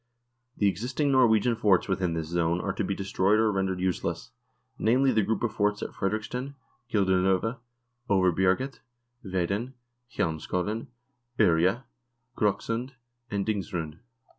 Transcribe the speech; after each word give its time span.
The 0.57 0.67
existing 0.67 1.11
Norwegian 1.11 1.55
forts 1.55 1.87
within 1.87 2.15
this 2.15 2.25
zone 2.25 2.59
are 2.59 2.73
to 2.73 2.83
be 2.83 2.95
destroyed 2.95 3.37
or 3.37 3.51
rendered 3.51 3.79
useless 3.79 4.31
namely, 4.79 5.11
the 5.11 5.21
group 5.21 5.43
of 5.43 5.53
forts 5.53 5.83
at 5.83 5.91
Fredriksten, 5.93 6.55
Gyldenlove, 6.91 7.59
Over 8.09 8.31
bjerget, 8.33 8.79
Veden, 9.23 9.73
Hjelmkollen, 10.11 10.87
Orje, 11.37 11.83
Kroksund, 12.35 12.93
and 13.29 13.45
Dingsrud. 13.45 13.99